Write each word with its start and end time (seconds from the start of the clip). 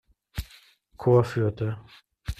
Korps 0.97 1.29
führte. 1.29 1.79